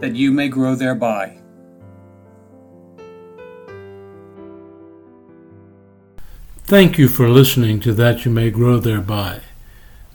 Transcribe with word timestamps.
that 0.00 0.14
you 0.14 0.30
may 0.30 0.48
grow 0.48 0.74
thereby. 0.74 1.38
Thank 6.64 6.98
you 6.98 7.08
for 7.08 7.28
listening 7.28 7.78
to 7.80 7.92
That 7.92 8.24
You 8.24 8.30
May 8.30 8.50
Grow 8.50 8.78
Thereby. 8.78 9.40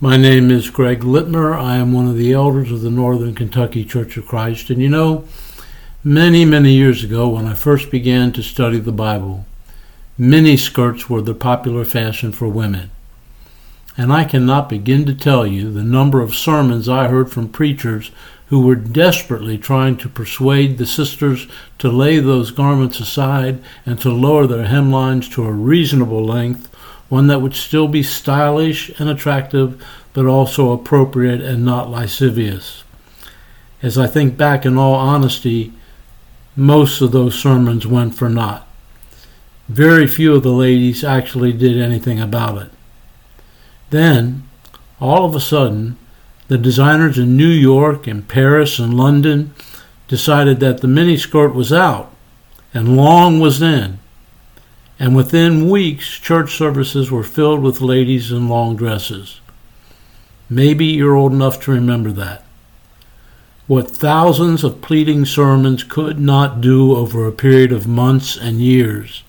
My 0.01 0.17
name 0.17 0.49
is 0.49 0.69
Greg 0.69 1.01
Litmer. 1.01 1.55
I 1.55 1.77
am 1.77 1.93
one 1.93 2.07
of 2.07 2.17
the 2.17 2.33
elders 2.33 2.71
of 2.71 2.81
the 2.81 2.89
Northern 2.89 3.35
Kentucky 3.35 3.85
Church 3.85 4.17
of 4.17 4.25
Christ. 4.25 4.69
And 4.69 4.81
you 4.81 4.89
know, 4.89 5.25
many, 6.03 6.45
many 6.45 6.73
years 6.73 7.03
ago, 7.03 7.29
when 7.29 7.45
I 7.45 7.53
first 7.53 7.91
began 7.91 8.31
to 8.31 8.41
study 8.41 8.79
the 8.79 8.91
Bible, 8.91 9.45
mini 10.17 10.57
skirts 10.57 11.09
were 11.09 11.21
the 11.21 11.35
popular 11.35 11.85
fashion 11.85 12.31
for 12.31 12.47
women. 12.47 12.89
And 13.95 14.11
I 14.11 14.23
cannot 14.23 14.69
begin 14.69 15.05
to 15.05 15.13
tell 15.13 15.45
you 15.45 15.71
the 15.71 15.83
number 15.83 16.21
of 16.21 16.33
sermons 16.33 16.89
I 16.89 17.09
heard 17.09 17.29
from 17.29 17.49
preachers 17.49 18.11
who 18.49 18.61
were 18.61 18.75
desperately 18.75 19.57
trying 19.57 19.95
to 19.95 20.09
persuade 20.09 20.77
the 20.77 20.85
sisters 20.85 21.47
to 21.77 21.87
lay 21.87 22.19
those 22.19 22.49
garments 22.49 22.99
aside 22.99 23.61
and 23.85 24.01
to 24.01 24.09
lower 24.09 24.47
their 24.47 24.65
hemlines 24.65 25.31
to 25.31 25.45
a 25.45 25.51
reasonable 25.51 26.25
length, 26.25 26.67
one 27.09 27.27
that 27.27 27.41
would 27.41 27.55
still 27.55 27.87
be 27.87 28.01
stylish 28.01 28.89
and 28.99 29.07
attractive, 29.07 29.85
but 30.13 30.25
also 30.25 30.71
appropriate 30.71 31.41
and 31.41 31.63
not 31.63 31.91
lascivious. 31.91 32.83
As 33.83 33.99
I 33.99 34.07
think 34.07 34.35
back 34.35 34.65
in 34.65 34.77
all 34.77 34.95
honesty, 34.95 35.71
most 36.55 37.01
of 37.01 37.11
those 37.11 37.39
sermons 37.39 37.85
went 37.85 38.15
for 38.15 38.29
naught. 38.29 38.67
Very 39.67 40.07
few 40.07 40.33
of 40.33 40.41
the 40.41 40.51
ladies 40.51 41.03
actually 41.03 41.53
did 41.53 41.77
anything 41.77 42.19
about 42.19 42.57
it. 42.57 42.71
Then, 43.91 44.49
all 44.99 45.25
of 45.25 45.35
a 45.35 45.39
sudden, 45.39 45.97
the 46.49 46.57
designers 46.57 47.19
in 47.19 47.37
New 47.37 47.47
York 47.47 48.07
and 48.07 48.27
Paris 48.27 48.79
and 48.79 48.95
London 48.95 49.53
decided 50.07 50.59
that 50.59 50.81
the 50.81 50.87
miniskirt 50.87 51.53
was 51.53 51.71
out 51.71 52.11
and 52.73 52.97
long 52.97 53.39
was 53.39 53.61
in. 53.61 53.99
And 54.99 55.15
within 55.15 55.69
weeks, 55.69 56.17
church 56.17 56.55
services 56.55 57.11
were 57.11 57.23
filled 57.23 57.61
with 57.61 57.81
ladies 57.81 58.31
in 58.31 58.49
long 58.49 58.75
dresses. 58.75 59.39
Maybe 60.49 60.87
you're 60.87 61.15
old 61.15 61.31
enough 61.31 61.61
to 61.61 61.71
remember 61.71 62.11
that. 62.13 62.43
What 63.67 63.91
thousands 63.91 64.63
of 64.63 64.81
pleading 64.81 65.25
sermons 65.25 65.83
could 65.83 66.19
not 66.19 66.61
do 66.61 66.95
over 66.95 67.27
a 67.27 67.31
period 67.31 67.71
of 67.71 67.87
months 67.87 68.35
and 68.35 68.59
years, 68.59 69.23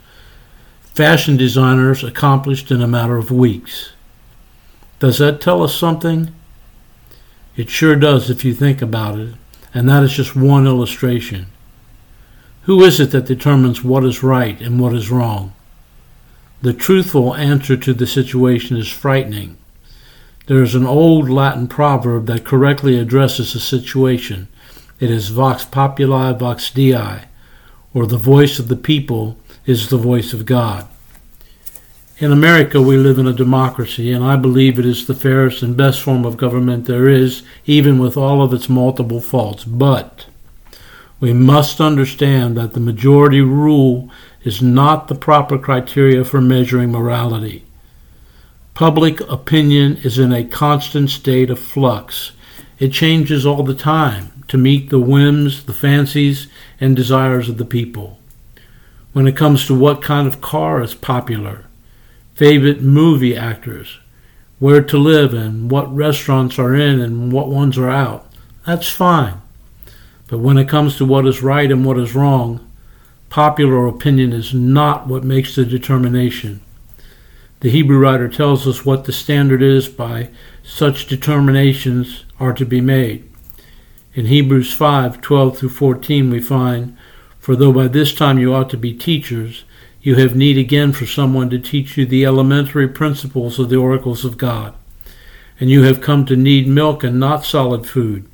fashion 0.95 1.37
designers 1.37 2.03
accomplished 2.03 2.71
in 2.71 2.81
a 2.81 2.89
matter 2.89 3.19
of 3.19 3.31
weeks. 3.31 3.93
Does 4.99 5.19
that 5.19 5.43
tell 5.43 5.63
us 5.63 5.75
something? 5.75 6.35
It 7.57 7.69
sure 7.69 7.97
does 7.97 8.31
if 8.31 8.45
you 8.45 8.55
think 8.55 8.81
about 8.81 9.19
it, 9.19 9.35
and 9.75 9.89
that 9.89 10.03
is 10.03 10.13
just 10.13 10.37
one 10.37 10.67
illustration. 10.67 11.47
Who 12.63 12.83
is 12.83 13.01
it 13.01 13.11
that 13.11 13.27
determines 13.27 13.83
what 13.83 14.05
is 14.05 14.23
right 14.23 14.61
and 14.61 14.79
what 14.79 14.95
is 14.95 15.11
wrong? 15.11 15.55
The 16.63 16.73
truthful 16.73 17.35
answer 17.35 17.77
to 17.77 17.95
the 17.95 18.07
situation 18.07 18.77
is 18.77 18.89
frightening. 18.89 19.57
There 20.47 20.63
is 20.63 20.75
an 20.75 20.87
old 20.87 21.31
Latin 21.31 21.69
proverb 21.69 22.27
that 22.27 22.45
correctly 22.45 22.99
addresses 22.99 23.53
the 23.53 23.61
situation. 23.61 24.49
It 24.99 25.11
is 25.11 25.29
vox 25.29 25.65
populi 25.65 26.33
vox 26.33 26.71
dei, 26.71 27.23
or 27.95 28.07
the 28.07 28.19
voice 28.19 28.59
of 28.59 28.69
the 28.69 28.77
people 28.77 29.39
is 29.65 29.89
the 29.89 29.97
voice 29.97 30.33
of 30.33 30.47
God. 30.47 30.87
In 32.21 32.33
America, 32.33 32.83
we 32.83 32.99
live 32.99 33.19
in 33.19 33.27
a 33.27 33.33
democracy, 33.33 34.13
and 34.13 34.23
I 34.23 34.37
believe 34.37 34.79
it 34.79 34.85
is 34.85 35.07
the 35.07 35.15
fairest 35.15 35.63
and 35.63 35.75
best 35.75 36.03
form 36.03 36.27
of 36.27 36.37
government 36.37 36.85
there 36.85 37.09
is, 37.09 37.43
even 37.65 37.99
with 37.99 38.15
all 38.15 38.43
of 38.43 38.53
its 38.53 38.69
multiple 38.69 39.23
faults. 39.23 39.65
But 39.65 40.27
we 41.19 41.33
must 41.33 41.81
understand 41.81 42.59
that 42.59 42.75
the 42.75 42.81
majority 42.81 43.41
rule 43.41 44.11
is 44.45 44.61
not 44.61 45.09
the 45.09 45.15
proper 45.15 45.57
criteria 45.57 46.23
for 46.23 46.43
measuring 46.43 46.93
morality. 46.93 47.65
Public 48.75 49.23
opinion 49.23 49.97
is 50.03 50.19
in 50.19 50.31
a 50.31 50.45
constant 50.45 51.09
state 51.09 51.49
of 51.49 51.59
flux. 51.59 52.33
It 52.79 52.93
changes 52.93 53.47
all 53.47 53.63
the 53.63 53.73
time 53.73 54.45
to 54.49 54.59
meet 54.59 54.91
the 54.91 55.01
whims, 55.01 55.65
the 55.65 55.73
fancies, 55.73 56.49
and 56.83 56.95
desires 56.95 57.49
of 57.49 57.57
the 57.57 57.65
people. 57.65 58.19
When 59.15 59.27
it 59.27 59.39
comes 59.39 59.67
to 59.67 59.75
what 59.75 60.03
kind 60.03 60.29
of 60.29 60.43
car 60.43 60.83
is 60.83 60.95
popular, 60.95 61.65
favorite 62.41 62.81
movie 62.81 63.37
actors, 63.37 63.99
where 64.59 64.81
to 64.83 64.97
live 64.97 65.35
and 65.35 65.71
what 65.71 65.95
restaurants 65.95 66.59
are 66.59 66.75
in 66.75 66.99
and 66.99 67.31
what 67.31 67.49
ones 67.49 67.77
are 67.77 67.91
out. 67.91 68.27
That's 68.65 68.89
fine. 68.89 69.43
But 70.27 70.39
when 70.39 70.57
it 70.57 70.67
comes 70.67 70.97
to 70.97 71.05
what 71.05 71.27
is 71.27 71.43
right 71.43 71.71
and 71.71 71.85
what 71.85 71.99
is 71.99 72.15
wrong, 72.15 72.67
popular 73.29 73.87
opinion 73.87 74.33
is 74.33 74.55
not 74.55 75.07
what 75.07 75.23
makes 75.23 75.55
the 75.55 75.67
determination. 75.67 76.63
The 77.61 77.69
Hebrew 77.69 77.99
writer 77.99 78.31
tells 78.31 78.67
us 78.67 78.87
what 78.87 79.05
the 79.05 79.13
standard 79.13 79.61
is 79.61 79.87
by 79.91 80.31
such 80.63 81.09
determinations 81.09 82.25
are 82.39 82.55
to 82.55 82.65
be 82.65 82.81
made. 82.81 83.29
In 84.15 84.25
Hebrews 84.25 84.73
5 84.73 85.21
12 85.21 85.59
through 85.59 85.69
14, 85.69 86.31
we 86.31 86.41
find, 86.41 86.97
For 87.39 87.55
though 87.55 87.75
by 87.75 87.89
this 87.89 88.15
time 88.15 88.39
you 88.39 88.55
ought 88.55 88.71
to 88.71 88.79
be 88.79 88.95
teachers, 88.95 89.65
you 90.03 90.15
have 90.15 90.35
need 90.35 90.57
again 90.57 90.93
for 90.93 91.05
someone 91.05 91.51
to 91.51 91.59
teach 91.59 91.99
you 91.99 92.07
the 92.07 92.25
elementary 92.25 92.89
principles 92.89 93.59
of 93.59 93.69
the 93.69 93.77
oracles 93.77 94.25
of 94.25 94.39
God. 94.39 94.75
And 95.59 95.69
you 95.69 95.83
have 95.83 96.01
come 96.01 96.25
to 96.27 96.37
need 96.37 96.67
milk 96.67 97.05
and 97.05 97.21
not 97.21 97.45
solid 97.45 97.87
food. 97.87 98.27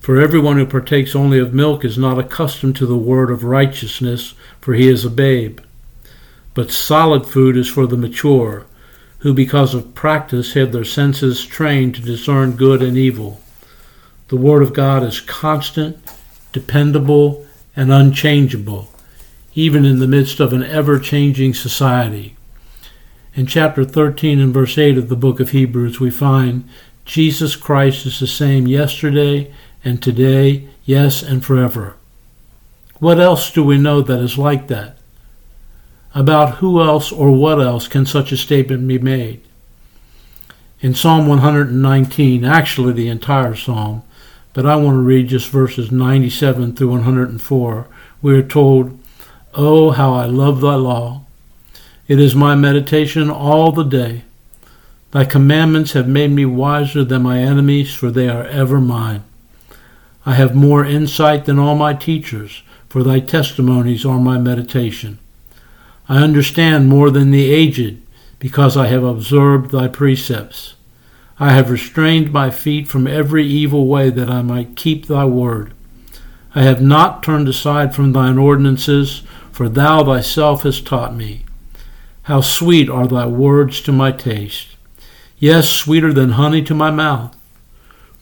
For 0.00 0.20
everyone 0.20 0.56
who 0.56 0.66
partakes 0.66 1.14
only 1.14 1.38
of 1.38 1.54
milk 1.54 1.84
is 1.84 1.96
not 1.96 2.18
accustomed 2.18 2.74
to 2.76 2.86
the 2.86 2.96
word 2.96 3.30
of 3.30 3.44
righteousness, 3.44 4.34
for 4.60 4.74
he 4.74 4.88
is 4.88 5.04
a 5.04 5.10
babe. 5.10 5.60
But 6.54 6.72
solid 6.72 7.24
food 7.24 7.56
is 7.56 7.68
for 7.68 7.86
the 7.86 7.96
mature, 7.96 8.66
who 9.18 9.32
because 9.32 9.74
of 9.74 9.94
practice 9.94 10.54
have 10.54 10.72
their 10.72 10.84
senses 10.84 11.46
trained 11.46 11.94
to 11.94 12.02
discern 12.02 12.56
good 12.56 12.82
and 12.82 12.96
evil. 12.96 13.40
The 14.26 14.36
word 14.36 14.62
of 14.62 14.72
God 14.72 15.04
is 15.04 15.20
constant, 15.20 15.98
dependable, 16.52 17.46
and 17.76 17.92
unchangeable 17.92 18.88
even 19.54 19.84
in 19.84 19.98
the 19.98 20.06
midst 20.06 20.40
of 20.40 20.52
an 20.52 20.62
ever 20.62 20.98
changing 20.98 21.54
society. 21.54 22.36
In 23.34 23.46
chapter 23.46 23.84
13 23.84 24.40
and 24.40 24.52
verse 24.52 24.76
8 24.76 24.98
of 24.98 25.08
the 25.08 25.16
book 25.16 25.40
of 25.40 25.50
Hebrews, 25.50 26.00
we 26.00 26.10
find 26.10 26.68
Jesus 27.04 27.56
Christ 27.56 28.06
is 28.06 28.20
the 28.20 28.26
same 28.26 28.66
yesterday 28.66 29.52
and 29.84 30.02
today, 30.02 30.68
yes, 30.84 31.22
and 31.22 31.44
forever. 31.44 31.96
What 32.98 33.18
else 33.18 33.50
do 33.50 33.64
we 33.64 33.78
know 33.78 34.02
that 34.02 34.20
is 34.20 34.36
like 34.36 34.68
that? 34.68 34.98
About 36.14 36.56
who 36.56 36.82
else 36.82 37.10
or 37.10 37.30
what 37.30 37.60
else 37.60 37.88
can 37.88 38.04
such 38.04 38.30
a 38.30 38.36
statement 38.36 38.86
be 38.86 38.98
made? 38.98 39.40
In 40.80 40.94
Psalm 40.94 41.26
119, 41.26 42.44
actually 42.44 42.92
the 42.92 43.08
entire 43.08 43.54
psalm, 43.54 44.02
but 44.52 44.66
I 44.66 44.76
want 44.76 44.96
to 44.96 45.02
read 45.02 45.28
just 45.28 45.50
verses 45.50 45.90
97 45.90 46.74
through 46.74 46.90
104, 46.90 47.86
we 48.22 48.34
are 48.34 48.42
told, 48.42 48.99
Oh, 49.54 49.90
how 49.90 50.14
I 50.14 50.26
love 50.26 50.60
thy 50.60 50.76
law! 50.76 51.22
It 52.06 52.20
is 52.20 52.36
my 52.36 52.54
meditation 52.54 53.28
all 53.30 53.72
the 53.72 53.82
day. 53.82 54.22
Thy 55.10 55.24
commandments 55.24 55.92
have 55.92 56.06
made 56.06 56.30
me 56.30 56.44
wiser 56.44 57.02
than 57.02 57.22
my 57.22 57.40
enemies, 57.40 57.92
for 57.92 58.12
they 58.12 58.28
are 58.28 58.44
ever 58.44 58.80
mine. 58.80 59.24
I 60.24 60.34
have 60.34 60.54
more 60.54 60.84
insight 60.84 61.46
than 61.46 61.58
all 61.58 61.74
my 61.74 61.94
teachers, 61.94 62.62
for 62.88 63.02
thy 63.02 63.18
testimonies 63.18 64.04
are 64.04 64.20
my 64.20 64.38
meditation. 64.38 65.18
I 66.08 66.22
understand 66.22 66.88
more 66.88 67.10
than 67.10 67.32
the 67.32 67.50
aged, 67.50 68.00
because 68.38 68.76
I 68.76 68.86
have 68.86 69.02
observed 69.02 69.72
thy 69.72 69.88
precepts. 69.88 70.74
I 71.40 71.50
have 71.52 71.70
restrained 71.70 72.32
my 72.32 72.50
feet 72.50 72.86
from 72.86 73.08
every 73.08 73.46
evil 73.46 73.88
way 73.88 74.10
that 74.10 74.30
I 74.30 74.42
might 74.42 74.76
keep 74.76 75.06
thy 75.06 75.24
word. 75.24 75.72
I 76.54 76.62
have 76.62 76.82
not 76.82 77.22
turned 77.22 77.48
aside 77.48 77.94
from 77.94 78.12
thine 78.12 78.38
ordinances, 78.38 79.22
for 79.52 79.68
thou 79.68 80.04
thyself 80.04 80.62
hast 80.62 80.86
taught 80.86 81.14
me. 81.14 81.44
How 82.24 82.40
sweet 82.40 82.88
are 82.88 83.06
thy 83.06 83.26
words 83.26 83.80
to 83.82 83.92
my 83.92 84.12
taste, 84.12 84.76
yes, 85.38 85.68
sweeter 85.68 86.12
than 86.12 86.32
honey 86.32 86.62
to 86.62 86.74
my 86.74 86.90
mouth. 86.90 87.36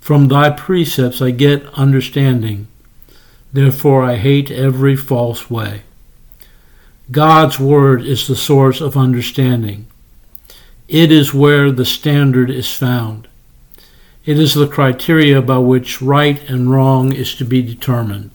From 0.00 0.28
thy 0.28 0.50
precepts 0.50 1.20
I 1.20 1.32
get 1.32 1.66
understanding. 1.75 2.69
Therefore 3.52 4.04
I 4.04 4.16
hate 4.16 4.50
every 4.50 4.96
false 4.96 5.50
way. 5.50 5.82
God's 7.10 7.58
Word 7.58 8.02
is 8.02 8.26
the 8.26 8.36
source 8.36 8.81
of 8.81 8.96
understanding. 8.96 9.86
It 10.88 11.10
is 11.10 11.34
where 11.34 11.70
the 11.70 11.84
standard 11.84 12.50
is 12.50 12.74
found. 12.74 13.28
It 14.24 14.38
is 14.38 14.54
the 14.54 14.69
criteria 14.69 15.40
by 15.40 15.58
which 15.58 16.02
right 16.02 16.42
and 16.48 16.70
wrong 16.70 17.12
is 17.12 17.34
to 17.36 17.44
be 17.44 17.62
determined. 17.62 18.31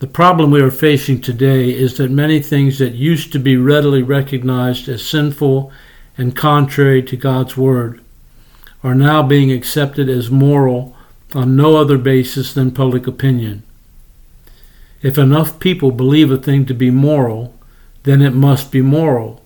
The 0.00 0.06
problem 0.06 0.50
we 0.50 0.62
are 0.62 0.70
facing 0.70 1.20
today 1.20 1.68
is 1.68 1.98
that 1.98 2.10
many 2.10 2.40
things 2.40 2.78
that 2.78 2.94
used 2.94 3.32
to 3.32 3.38
be 3.38 3.58
readily 3.58 4.02
recognized 4.02 4.88
as 4.88 5.06
sinful 5.06 5.70
and 6.16 6.34
contrary 6.34 7.02
to 7.02 7.18
God's 7.18 7.54
Word 7.54 8.00
are 8.82 8.94
now 8.94 9.22
being 9.22 9.52
accepted 9.52 10.08
as 10.08 10.30
moral 10.30 10.96
on 11.34 11.54
no 11.54 11.76
other 11.76 11.98
basis 11.98 12.54
than 12.54 12.70
public 12.70 13.06
opinion. 13.06 13.62
If 15.02 15.18
enough 15.18 15.60
people 15.60 15.90
believe 15.90 16.30
a 16.30 16.38
thing 16.38 16.64
to 16.64 16.74
be 16.74 16.90
moral, 16.90 17.54
then 18.04 18.22
it 18.22 18.32
must 18.32 18.72
be 18.72 18.80
moral, 18.80 19.42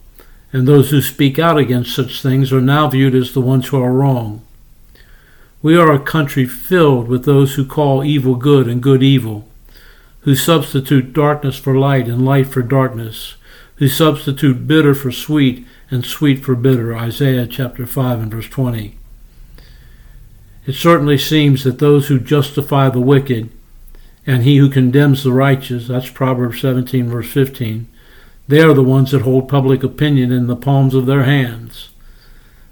and 0.53 0.69
those 0.69 0.91
who 0.91 1.03
speak 1.03 1.37
out 1.37 1.59
against 1.59 1.97
such 1.97 2.23
things 2.23 2.53
are 2.53 2.61
now 2.61 2.87
viewed 2.89 3.17
as 3.17 3.33
the 3.33 3.41
ones 3.41 3.67
who 3.67 3.83
are 3.83 3.93
wrong. 3.93 4.41
We 5.63 5.77
are 5.77 5.91
a 5.91 5.99
country 5.99 6.47
filled 6.47 7.09
with 7.09 7.25
those 7.25 7.57
who 7.57 7.67
call 7.67 8.05
evil 8.05 8.37
good 8.37 8.69
and 8.69 8.81
good 8.81 9.03
evil, 9.03 9.49
who 10.25 10.35
substitute 10.35 11.13
darkness 11.13 11.57
for 11.57 11.77
light 11.77 12.09
and 12.09 12.25
light 12.25 12.47
for 12.47 12.63
darkness, 12.63 13.37
who 13.77 13.89
substitute 13.89 14.67
bitter 14.67 14.95
for 14.95 15.13
sweet 15.13 15.67
and 15.91 16.05
sweet 16.05 16.43
for 16.43 16.55
bitter. 16.55 16.97
Isaiah 16.97 17.47
chapter 17.47 17.87
5 17.87 18.21
and 18.21 18.31
verse 18.31 18.49
20. 18.49 18.97
It 20.67 20.73
certainly 20.73 21.19
seems 21.19 21.63
that 21.65 21.79
those 21.79 22.09
who 22.09 22.19
justify 22.19 22.89
the 22.89 23.01
wicked 23.01 23.51
and 24.27 24.43
he 24.43 24.57
who 24.57 24.71
condemns 24.71 25.23
the 25.23 25.33
righteous, 25.33 25.89
that's 25.89 26.09
Proverbs 26.09 26.61
17, 26.63 27.07
verse 27.09 27.31
15, 27.31 27.87
they 28.49 28.61
are 28.61 28.73
the 28.73 28.83
ones 28.83 29.11
that 29.11 29.23
hold 29.23 29.49
public 29.49 29.83
opinion 29.83 30.33
in 30.33 30.47
the 30.47 30.57
palms 30.57 30.95
of 30.95 31.05
their 31.05 31.25
hands. 31.25 31.91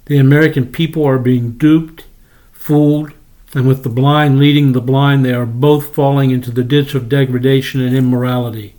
The 0.07 0.17
American 0.17 0.73
people 0.73 1.05
are 1.05 1.19
being 1.19 1.53
duped, 1.53 2.07
fooled, 2.53 3.13
and 3.55 3.69
with 3.69 3.83
the 3.83 3.89
blind 3.89 4.39
leading 4.39 4.73
the 4.73 4.81
blind, 4.81 5.25
they 5.25 5.35
are 5.35 5.47
both 5.47 5.95
falling 5.95 6.31
into 6.31 6.51
the 6.51 6.65
ditch 6.65 6.95
of 6.95 7.09
degradation 7.09 7.81
and 7.81 7.97
immorality. 7.97 8.75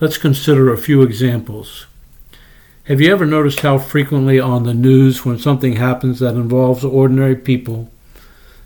Let's 0.00 0.18
consider 0.18 0.72
a 0.72 0.78
few 0.78 1.02
examples. 1.02 1.86
Have 2.84 3.00
you 3.00 3.12
ever 3.12 3.24
noticed 3.24 3.60
how 3.60 3.78
frequently 3.78 4.40
on 4.40 4.64
the 4.64 4.74
news, 4.74 5.24
when 5.24 5.38
something 5.38 5.76
happens 5.76 6.18
that 6.18 6.34
involves 6.34 6.84
ordinary 6.84 7.36
people, 7.36 7.88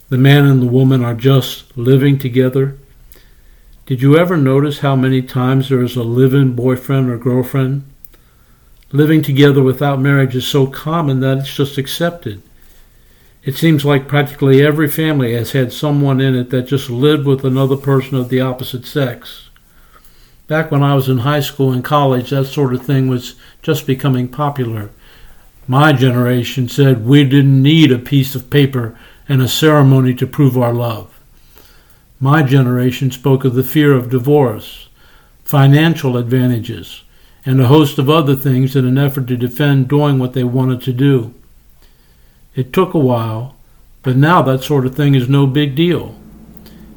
the 0.09 0.17
man 0.17 0.47
and 0.47 0.63
the 0.63 0.67
woman 0.67 1.05
are 1.05 1.15
just 1.15 1.77
living 1.77 2.19
together? 2.19 2.79
Did 3.85 4.01
you 4.01 4.17
ever 4.17 4.39
notice 4.39 4.79
how 4.79 4.97
many 4.97 5.21
times 5.21 5.69
there 5.69 5.83
is 5.83 5.95
a 5.95 6.03
live 6.03 6.33
in 6.33 6.57
boyfriend 6.57 7.11
or 7.11 7.19
girlfriend? 7.19 7.85
Living 8.91 9.21
together 9.21 9.63
without 9.63 10.01
marriage 10.01 10.35
is 10.35 10.47
so 10.47 10.67
common 10.67 11.21
that 11.21 11.39
it's 11.39 11.55
just 11.55 11.77
accepted. 11.77 12.41
It 13.47 13.57
seems 13.57 13.85
like 13.85 14.09
practically 14.09 14.61
every 14.61 14.89
family 14.89 15.35
has 15.35 15.53
had 15.53 15.73
someone 15.73 16.21
in 16.21 16.35
it 16.35 16.51
that 16.51 16.67
just 16.67 16.91
lived 16.91 17.27
with 17.27 17.45
another 17.45 17.77
person 17.77 18.17
of 18.17 18.29
the 18.29 18.41
opposite 18.41 18.85
sex. 18.85 19.51
Back 20.49 20.73
when 20.73 20.83
I 20.83 20.97
was 20.97 21.09
in 21.09 21.19
high 21.19 21.41
school 21.41 21.73
and 21.73 21.85
college, 21.85 22.31
that 22.31 22.47
sort 22.47 22.75
of 22.75 22.85
thing 22.85 23.07
was 23.07 23.37
just 23.63 23.87
becoming 23.87 24.27
popular. 24.27 24.91
My 25.69 25.93
generation 25.93 26.69
said 26.69 27.07
we 27.07 27.23
didn't 27.23 27.63
need 27.63 27.93
a 27.93 28.01
piece 28.01 28.35
of 28.35 28.51
paper 28.51 28.99
and 29.29 29.41
a 29.41 29.47
ceremony 29.47 30.13
to 30.15 30.27
prove 30.27 30.59
our 30.59 30.75
love. 30.75 31.17
My 32.19 32.43
generation 32.43 33.13
spoke 33.13 33.45
of 33.45 33.55
the 33.55 33.63
fear 33.63 33.93
of 33.93 34.11
divorce, 34.11 34.89
financial 35.45 36.17
advantages, 36.17 37.05
and 37.45 37.61
a 37.61 37.69
host 37.69 37.97
of 38.01 38.11
other 38.11 38.35
things 38.35 38.75
in 38.75 38.85
an 38.85 38.99
effort 38.99 39.29
to 39.29 39.37
defend 39.37 39.87
doing 39.87 40.19
what 40.19 40.33
they 40.33 40.43
wanted 40.43 40.83
to 40.83 40.93
do. 40.93 41.33
It 42.57 42.73
took 42.73 42.95
a 42.95 42.99
while, 42.99 43.55
but 44.03 44.17
now 44.17 44.41
that 44.43 44.65
sort 44.65 44.87
of 44.87 44.97
thing 44.97 45.15
is 45.15 45.29
no 45.29 45.47
big 45.47 45.77
deal. 45.77 46.17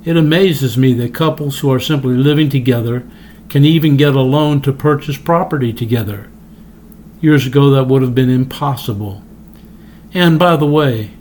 It 0.06 0.16
amazes 0.16 0.78
me 0.78 0.94
that 0.94 1.14
couples 1.14 1.60
who 1.60 1.72
are 1.72 1.80
simply 1.80 2.16
living 2.16 2.50
together 2.50 3.06
can 3.50 3.66
even 3.66 3.98
get 3.98 4.16
a 4.16 4.22
loan 4.22 4.62
to 4.62 4.72
purchase 4.72 5.18
property 5.18 5.74
together. 5.74 6.30
Years 7.20 7.46
ago, 7.46 7.70
that 7.72 7.88
would 7.88 8.02
have 8.02 8.16
been 8.16 8.30
impossible. 8.30 9.22
And 10.14 10.40
by 10.40 10.56
the 10.56 10.66
way, 10.66 11.12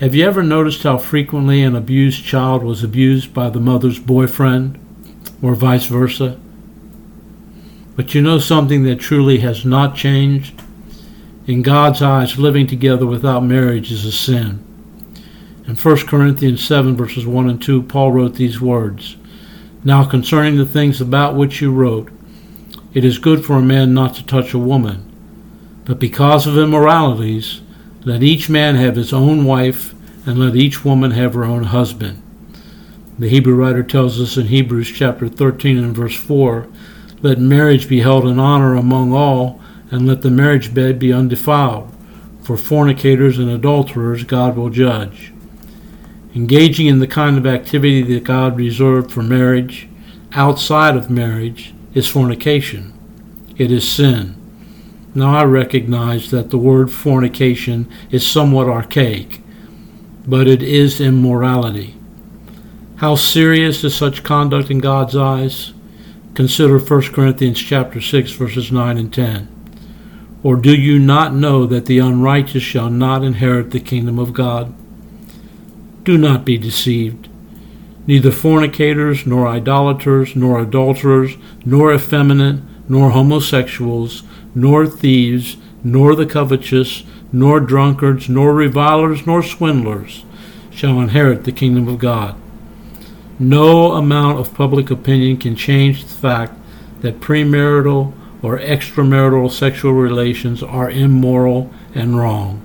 have 0.00 0.14
you 0.14 0.26
ever 0.26 0.42
noticed 0.42 0.82
how 0.82 0.98
frequently 0.98 1.62
an 1.62 1.74
abused 1.74 2.24
child 2.24 2.62
was 2.62 2.84
abused 2.84 3.32
by 3.32 3.48
the 3.48 3.60
mother's 3.60 3.98
boyfriend, 3.98 4.78
or 5.40 5.54
vice 5.54 5.86
versa? 5.86 6.38
But 7.96 8.14
you 8.14 8.20
know 8.20 8.38
something 8.38 8.82
that 8.84 9.00
truly 9.00 9.38
has 9.38 9.64
not 9.64 9.96
changed? 9.96 10.60
In 11.46 11.62
God's 11.62 12.02
eyes, 12.02 12.38
living 12.38 12.66
together 12.66 13.06
without 13.06 13.40
marriage 13.40 13.90
is 13.90 14.04
a 14.04 14.12
sin. 14.12 14.64
In 15.66 15.76
1 15.76 15.96
Corinthians 16.06 16.64
7, 16.64 16.96
verses 16.96 17.26
1 17.26 17.48
and 17.48 17.62
2, 17.62 17.82
Paul 17.84 18.12
wrote 18.12 18.34
these 18.34 18.60
words 18.60 19.16
now 19.84 20.04
concerning 20.04 20.56
the 20.56 20.66
things 20.66 21.00
about 21.00 21.34
which 21.34 21.60
you 21.60 21.72
wrote, 21.72 22.10
it 22.94 23.04
is 23.04 23.18
good 23.18 23.44
for 23.44 23.54
a 23.54 23.62
man 23.62 23.94
not 23.94 24.14
to 24.14 24.26
touch 24.26 24.54
a 24.54 24.58
woman. 24.58 25.08
But 25.84 25.98
because 25.98 26.46
of 26.46 26.56
immoralities, 26.56 27.62
let 28.04 28.22
each 28.22 28.48
man 28.48 28.76
have 28.76 28.96
his 28.96 29.12
own 29.12 29.44
wife, 29.44 29.94
and 30.24 30.38
let 30.38 30.54
each 30.54 30.84
woman 30.84 31.10
have 31.12 31.34
her 31.34 31.44
own 31.44 31.64
husband. 31.64 32.22
The 33.18 33.28
Hebrew 33.28 33.54
writer 33.54 33.82
tells 33.82 34.20
us 34.20 34.36
in 34.36 34.46
Hebrews 34.46 34.92
chapter 34.92 35.28
13 35.28 35.78
and 35.78 35.96
verse 35.96 36.16
4 36.16 36.68
Let 37.22 37.38
marriage 37.38 37.88
be 37.88 38.00
held 38.00 38.26
in 38.26 38.38
honor 38.38 38.74
among 38.74 39.12
all, 39.12 39.60
and 39.92 40.06
let 40.06 40.22
the 40.22 40.30
marriage 40.30 40.74
bed 40.74 40.98
be 40.98 41.12
undefiled. 41.12 41.92
For 42.42 42.56
fornicators 42.56 43.38
and 43.38 43.48
adulterers 43.48 44.24
God 44.24 44.56
will 44.56 44.70
judge. 44.70 45.32
Engaging 46.34 46.86
in 46.86 46.98
the 46.98 47.06
kind 47.06 47.36
of 47.36 47.46
activity 47.46 48.02
that 48.02 48.24
God 48.24 48.56
reserved 48.56 49.12
for 49.12 49.22
marriage 49.22 49.86
outside 50.32 50.96
of 50.96 51.10
marriage 51.10 51.74
is 51.92 52.08
fornication. 52.08 52.92
It 53.58 53.70
is 53.70 53.88
sin. 53.88 54.34
Now 55.14 55.34
I 55.34 55.44
recognize 55.44 56.30
that 56.30 56.48
the 56.48 56.56
word 56.56 56.90
fornication 56.90 57.86
is 58.10 58.26
somewhat 58.26 58.68
archaic, 58.68 59.42
but 60.26 60.48
it 60.48 60.62
is 60.62 61.02
immorality. 61.02 61.94
How 62.96 63.16
serious 63.16 63.84
is 63.84 63.94
such 63.94 64.22
conduct 64.22 64.70
in 64.70 64.78
God's 64.78 65.14
eyes? 65.14 65.74
Consider 66.34 66.78
1 66.78 67.02
Corinthians 67.12 67.58
chapter 67.58 68.00
6 68.00 68.32
verses 68.32 68.72
9 68.72 68.96
and 68.96 69.12
10. 69.12 69.61
Or 70.42 70.56
do 70.56 70.74
you 70.74 70.98
not 70.98 71.34
know 71.34 71.66
that 71.66 71.86
the 71.86 71.98
unrighteous 71.98 72.62
shall 72.62 72.90
not 72.90 73.22
inherit 73.22 73.70
the 73.70 73.80
kingdom 73.80 74.18
of 74.18 74.32
God? 74.32 74.74
Do 76.04 76.18
not 76.18 76.44
be 76.44 76.58
deceived. 76.58 77.28
Neither 78.06 78.32
fornicators, 78.32 79.24
nor 79.24 79.46
idolaters, 79.46 80.34
nor 80.34 80.60
adulterers, 80.60 81.36
nor 81.64 81.94
effeminate, 81.94 82.60
nor 82.88 83.10
homosexuals, 83.10 84.24
nor 84.54 84.86
thieves, 84.86 85.56
nor 85.84 86.16
the 86.16 86.26
covetous, 86.26 87.04
nor 87.32 87.60
drunkards, 87.60 88.28
nor 88.28 88.52
revilers, 88.52 89.24
nor 89.26 89.42
swindlers 89.42 90.24
shall 90.70 91.00
inherit 91.00 91.44
the 91.44 91.52
kingdom 91.52 91.86
of 91.86 91.98
God. 91.98 92.34
No 93.38 93.92
amount 93.92 94.40
of 94.40 94.54
public 94.54 94.90
opinion 94.90 95.36
can 95.36 95.54
change 95.54 96.02
the 96.04 96.14
fact 96.14 96.54
that 97.00 97.20
premarital 97.20 98.12
or 98.42 98.58
extramarital 98.58 99.50
sexual 99.50 99.92
relations 99.92 100.62
are 100.62 100.90
immoral 100.90 101.72
and 101.94 102.18
wrong. 102.18 102.60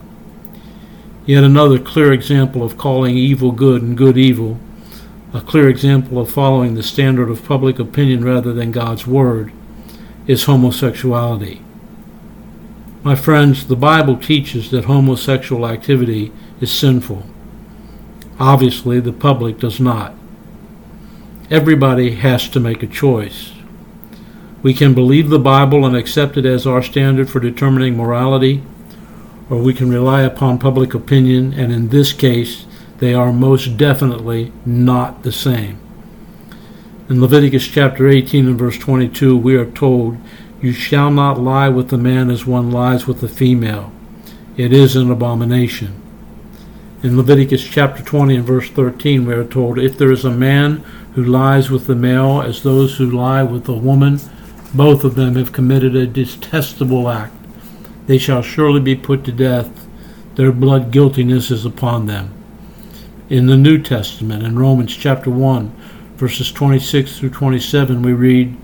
Yet 1.25 1.43
another 1.43 1.77
clear 1.77 2.11
example 2.11 2.63
of 2.63 2.77
calling 2.77 3.15
evil 3.15 3.51
good 3.51 3.81
and 3.81 3.97
good 3.97 4.17
evil, 4.17 4.59
a 5.33 5.41
clear 5.41 5.69
example 5.69 6.19
of 6.19 6.31
following 6.31 6.73
the 6.73 6.81
standard 6.81 7.29
of 7.29 7.45
public 7.45 7.79
opinion 7.79 8.23
rather 8.23 8.53
than 8.53 8.71
God's 8.71 9.05
Word, 9.05 9.51
is 10.25 10.45
homosexuality. 10.45 11.61
My 13.03 13.15
friends, 13.15 13.67
the 13.67 13.75
Bible 13.75 14.17
teaches 14.17 14.71
that 14.71 14.85
homosexual 14.85 15.67
activity 15.67 16.31
is 16.59 16.71
sinful. 16.71 17.23
Obviously, 18.39 18.99
the 18.99 19.13
public 19.13 19.59
does 19.59 19.79
not. 19.79 20.13
Everybody 21.49 22.15
has 22.15 22.49
to 22.49 22.59
make 22.59 22.83
a 22.83 22.87
choice. 22.87 23.53
We 24.67 24.73
can 24.73 24.93
believe 24.93 25.29
the 25.29 25.39
Bible 25.39 25.85
and 25.85 25.95
accept 25.95 26.35
it 26.35 26.45
as 26.45 26.67
our 26.67 26.83
standard 26.83 27.29
for 27.29 27.39
determining 27.39 27.95
morality 27.95 28.63
or 29.49 29.59
we 29.59 29.73
can 29.73 29.89
rely 29.89 30.23
upon 30.23 30.59
public 30.59 30.93
opinion, 30.93 31.53
and 31.53 31.71
in 31.71 31.87
this 31.87 32.11
case, 32.11 32.65
they 32.97 33.13
are 33.13 33.31
most 33.31 33.77
definitely 33.77 34.51
not 34.65 35.23
the 35.23 35.31
same. 35.31 35.79
In 37.07 37.21
Leviticus 37.21 37.65
chapter 37.65 38.09
18 38.09 38.45
and 38.45 38.59
verse 38.59 38.77
22, 38.77 39.37
we 39.37 39.55
are 39.55 39.71
told, 39.71 40.17
You 40.61 40.73
shall 40.73 41.11
not 41.11 41.39
lie 41.39 41.69
with 41.69 41.87
the 41.87 41.97
man 41.97 42.29
as 42.29 42.45
one 42.45 42.69
lies 42.69 43.07
with 43.07 43.21
the 43.21 43.29
female. 43.29 43.93
It 44.57 44.73
is 44.73 44.97
an 44.97 45.09
abomination. 45.09 45.95
In 47.03 47.15
Leviticus 47.15 47.63
chapter 47.63 48.03
20 48.03 48.35
and 48.35 48.45
verse 48.45 48.69
13, 48.69 49.25
we 49.25 49.33
are 49.33 49.45
told, 49.45 49.79
If 49.79 49.97
there 49.97 50.11
is 50.11 50.25
a 50.25 50.29
man 50.29 50.83
who 51.13 51.23
lies 51.23 51.71
with 51.71 51.87
the 51.87 51.95
male 51.95 52.41
as 52.41 52.63
those 52.63 52.97
who 52.97 53.09
lie 53.09 53.43
with 53.43 53.69
a 53.69 53.73
woman, 53.73 54.19
both 54.73 55.03
of 55.03 55.15
them 55.15 55.35
have 55.35 55.51
committed 55.51 55.95
a 55.95 56.07
detestable 56.07 57.09
act. 57.09 57.33
They 58.07 58.17
shall 58.17 58.41
surely 58.41 58.79
be 58.79 58.95
put 58.95 59.23
to 59.25 59.31
death. 59.31 59.87
Their 60.35 60.51
blood 60.51 60.91
guiltiness 60.91 61.51
is 61.51 61.65
upon 61.65 62.05
them. 62.05 62.33
In 63.29 63.47
the 63.47 63.57
New 63.57 63.81
Testament, 63.81 64.43
in 64.43 64.57
Romans 64.57 64.95
chapter 64.95 65.29
1, 65.29 65.69
verses 66.15 66.51
26 66.51 67.19
through 67.19 67.31
27, 67.31 68.01
we 68.01 68.13
read, 68.13 68.57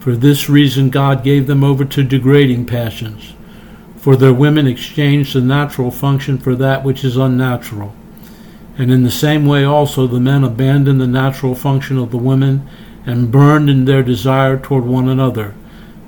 For 0.00 0.16
this 0.16 0.48
reason 0.48 0.90
God 0.90 1.24
gave 1.24 1.46
them 1.46 1.64
over 1.64 1.84
to 1.84 2.02
degrading 2.02 2.66
passions 2.66 3.34
for 4.00 4.16
their 4.16 4.32
women 4.32 4.66
exchanged 4.66 5.34
the 5.34 5.42
natural 5.42 5.90
function 5.90 6.38
for 6.38 6.56
that 6.56 6.82
which 6.82 7.04
is 7.04 7.18
unnatural. 7.18 7.94
And 8.78 8.90
in 8.90 9.02
the 9.02 9.10
same 9.10 9.44
way 9.44 9.62
also 9.62 10.06
the 10.06 10.18
men 10.18 10.42
abandoned 10.42 11.02
the 11.02 11.06
natural 11.06 11.54
function 11.54 11.98
of 11.98 12.10
the 12.10 12.16
women 12.16 12.66
and 13.06 13.30
burned 13.30 13.70
in 13.70 13.84
their 13.84 14.02
desire 14.02 14.58
toward 14.58 14.84
one 14.84 15.08
another, 15.08 15.54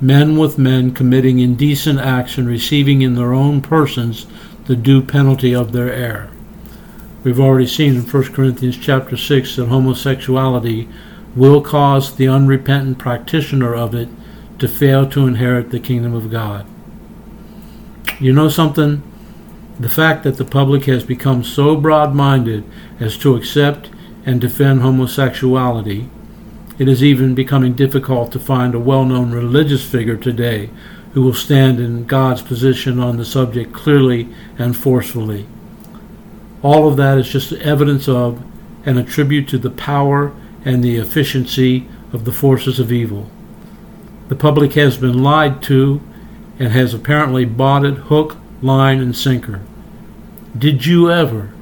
men 0.00 0.37
with 0.37 0.58
men 0.58 0.92
committing 0.92 1.38
indecent 1.38 1.99
acts 1.99 2.37
and 2.38 2.49
receiving 2.49 3.02
in 3.02 3.14
their 3.14 3.32
own 3.32 3.61
persons 3.61 4.26
the 4.66 4.76
due 4.76 5.02
penalty 5.02 5.54
of 5.54 5.72
their 5.72 5.92
error. 5.92 6.30
We've 7.25 7.40
already 7.40 7.66
seen 7.66 7.94
in 7.94 8.02
1 8.02 8.32
Corinthians 8.32 8.76
chapter 8.76 9.16
6 9.16 9.56
that 9.56 9.66
homosexuality 9.66 10.88
will 11.37 11.61
cause 11.61 12.16
the 12.16 12.28
unrepentant 12.28 12.99
practitioner 12.99 13.75
of 13.75 13.94
it 13.94 14.08
to 14.58 14.68
fail 14.68 15.08
to 15.08 15.26
inherit 15.26 15.70
the 15.70 15.80
kingdom 15.80 16.14
of 16.14 16.30
God. 16.30 16.66
You 18.20 18.32
know 18.32 18.49
something? 18.49 19.02
The 19.80 19.88
fact 19.88 20.22
that 20.25 20.37
the 20.37 20.44
public 20.44 20.84
has 20.84 21.04
become 21.04 21.42
so 21.42 21.76
broad 21.76 22.14
minded 22.14 22.64
as 23.00 23.16
to 23.18 23.34
accept 23.34 23.88
and 24.26 24.40
defend 24.40 24.82
homosexuality, 24.82 26.08
it 26.82 26.88
is 26.88 27.04
even 27.04 27.32
becoming 27.32 27.74
difficult 27.74 28.32
to 28.32 28.40
find 28.40 28.74
a 28.74 28.80
well 28.80 29.04
known 29.04 29.30
religious 29.30 29.88
figure 29.88 30.16
today 30.16 30.68
who 31.12 31.22
will 31.22 31.32
stand 31.32 31.78
in 31.78 32.06
God's 32.06 32.42
position 32.42 32.98
on 32.98 33.16
the 33.16 33.24
subject 33.24 33.72
clearly 33.72 34.28
and 34.58 34.76
forcefully. 34.76 35.46
All 36.60 36.88
of 36.88 36.96
that 36.96 37.18
is 37.18 37.28
just 37.28 37.52
evidence 37.52 38.08
of 38.08 38.42
and 38.84 38.98
a 38.98 39.04
tribute 39.04 39.46
to 39.50 39.58
the 39.58 39.70
power 39.70 40.34
and 40.64 40.82
the 40.82 40.96
efficiency 40.96 41.86
of 42.12 42.24
the 42.24 42.32
forces 42.32 42.80
of 42.80 42.90
evil. 42.90 43.30
The 44.26 44.34
public 44.34 44.72
has 44.72 44.96
been 44.96 45.22
lied 45.22 45.62
to 45.62 46.00
and 46.58 46.72
has 46.72 46.94
apparently 46.94 47.44
bought 47.44 47.84
it 47.84 47.94
hook, 47.94 48.38
line, 48.60 48.98
and 48.98 49.16
sinker. 49.16 49.60
Did 50.58 50.84
you 50.84 51.12
ever, 51.12 51.52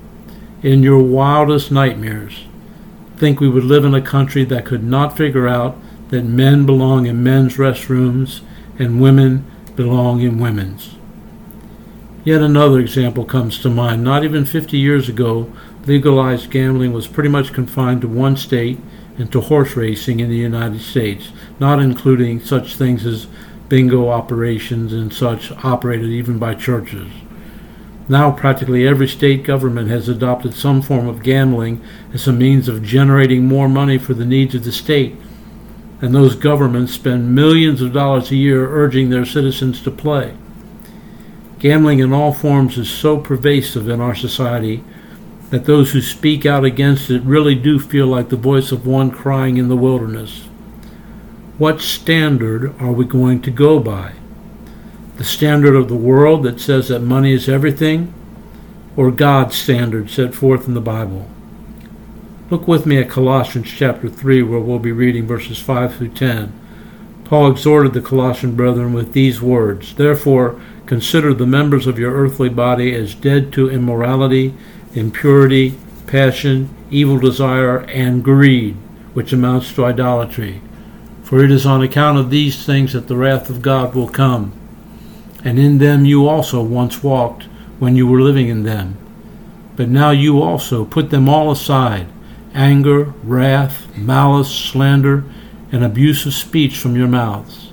in 0.62 0.82
your 0.82 1.02
wildest 1.02 1.70
nightmares, 1.70 2.46
think 3.20 3.38
we 3.38 3.50
would 3.50 3.64
live 3.64 3.84
in 3.84 3.94
a 3.94 4.00
country 4.00 4.44
that 4.44 4.64
could 4.64 4.82
not 4.82 5.14
figure 5.14 5.46
out 5.46 5.76
that 6.08 6.24
men 6.24 6.64
belong 6.64 7.04
in 7.04 7.22
men's 7.22 7.58
restrooms 7.58 8.40
and 8.78 8.98
women 8.98 9.44
belong 9.76 10.22
in 10.22 10.38
women's? 10.38 10.96
Yet 12.24 12.40
another 12.40 12.80
example 12.80 13.26
comes 13.26 13.58
to 13.60 13.68
mind. 13.68 14.02
Not 14.02 14.24
even 14.24 14.46
50 14.46 14.78
years 14.78 15.10
ago, 15.10 15.52
legalized 15.84 16.50
gambling 16.50 16.94
was 16.94 17.06
pretty 17.06 17.28
much 17.28 17.52
confined 17.52 18.00
to 18.00 18.08
one 18.08 18.38
state 18.38 18.78
and 19.18 19.30
to 19.32 19.42
horse 19.42 19.76
racing 19.76 20.20
in 20.20 20.30
the 20.30 20.36
United 20.36 20.80
States, 20.80 21.30
not 21.58 21.78
including 21.78 22.40
such 22.40 22.76
things 22.76 23.04
as 23.04 23.26
bingo 23.68 24.08
operations 24.08 24.94
and 24.94 25.12
such 25.12 25.52
operated 25.62 26.08
even 26.08 26.38
by 26.38 26.54
churches. 26.54 27.06
Now, 28.09 28.33
practically 28.33 28.87
every 28.87 29.07
state 29.07 29.45
government 29.45 29.88
has 29.88 30.09
adopted 30.09 30.54
some 30.54 30.83
form 30.83 31.07
of 31.07 31.23
gambling 31.23 31.80
as 32.12 32.26
a 32.26 32.33
means 32.33 32.69
of 32.69 32.83
generating 32.83 33.47
more 33.47 33.69
money 33.69 33.99
for 33.99 34.14
the 34.14 34.26
needs 34.26 34.54
of 34.54 34.64
the 34.64 34.73
state, 34.73 35.16
and 36.02 36.14
those 36.14 36.35
governments 36.35 36.92
spend 36.92 37.35
millions 37.35 37.80
of 37.80 37.92
dollars 37.92 38.30
a 38.30 38.37
year 38.37 38.69
urging 38.69 39.11
their 39.11 39.25
citizens 39.25 39.83
to 39.83 39.90
play. 39.90 40.35
Gambling 41.59 41.99
in 41.99 42.12
all 42.12 42.33
forms 42.33 42.78
is 42.78 42.90
so 42.90 43.19
pervasive 43.19 43.88
in 43.88 44.00
our 44.00 44.14
society 44.14 44.83
that 45.50 45.66
those 45.66 45.92
who 45.92 46.00
speak 46.00 46.47
out 46.47 46.64
against 46.64 47.11
it 47.11 47.23
really 47.23 47.54
do 47.54 47.78
feel 47.78 48.07
like 48.07 48.28
the 48.28 48.37
voice 48.37 48.73
of 48.73 48.87
one 48.87 49.11
crying 49.11 49.57
in 49.57 49.69
the 49.69 49.76
wilderness. 49.76 50.49
What 51.59 51.80
standard 51.83 52.75
are 52.80 52.92
we 52.92 53.04
going 53.04 53.42
to 53.42 53.50
go 53.50 53.78
by? 53.78 54.14
The 55.20 55.26
standard 55.26 55.76
of 55.76 55.90
the 55.90 55.96
world 55.96 56.44
that 56.44 56.60
says 56.60 56.88
that 56.88 57.00
money 57.00 57.34
is 57.34 57.46
everything, 57.46 58.14
or 58.96 59.10
God's 59.10 59.54
standard 59.54 60.08
set 60.08 60.34
forth 60.34 60.66
in 60.66 60.72
the 60.72 60.80
Bible? 60.80 61.28
Look 62.48 62.66
with 62.66 62.86
me 62.86 62.96
at 62.96 63.10
Colossians 63.10 63.68
chapter 63.68 64.08
3, 64.08 64.42
where 64.44 64.60
we'll 64.60 64.78
be 64.78 64.92
reading 64.92 65.26
verses 65.26 65.58
5 65.60 65.94
through 65.94 66.14
10. 66.14 66.58
Paul 67.24 67.50
exhorted 67.50 67.92
the 67.92 68.00
Colossian 68.00 68.56
brethren 68.56 68.94
with 68.94 69.12
these 69.12 69.42
words 69.42 69.94
Therefore, 69.94 70.58
consider 70.86 71.34
the 71.34 71.44
members 71.44 71.86
of 71.86 71.98
your 71.98 72.14
earthly 72.14 72.48
body 72.48 72.94
as 72.94 73.14
dead 73.14 73.52
to 73.52 73.68
immorality, 73.68 74.54
impurity, 74.94 75.78
passion, 76.06 76.74
evil 76.90 77.18
desire, 77.18 77.80
and 77.90 78.24
greed, 78.24 78.74
which 79.12 79.34
amounts 79.34 79.70
to 79.74 79.84
idolatry. 79.84 80.62
For 81.22 81.44
it 81.44 81.50
is 81.50 81.66
on 81.66 81.82
account 81.82 82.16
of 82.16 82.30
these 82.30 82.64
things 82.64 82.94
that 82.94 83.06
the 83.06 83.16
wrath 83.16 83.50
of 83.50 83.60
God 83.60 83.94
will 83.94 84.08
come. 84.08 84.54
And 85.44 85.59
in 85.59 85.78
them 85.78 86.04
you 86.04 86.28
also 86.28 86.62
once 86.62 87.02
walked 87.02 87.44
when 87.78 87.97
you 87.97 88.06
were 88.06 88.20
living 88.20 88.49
in 88.49 88.62
them. 88.64 88.97
But 89.76 89.88
now 89.88 90.11
you 90.11 90.42
also 90.42 90.85
put 90.85 91.11
them 91.11 91.28
all 91.28 91.50
aside 91.50 92.06
anger, 92.54 93.14
wrath, 93.23 93.87
malice, 93.97 94.52
slander, 94.52 95.25
and 95.73 95.85
abuse 95.85 96.26
of 96.26 96.35
speech 96.35 96.76
from 96.76 96.97
your 96.97 97.09
mouths. 97.09 97.73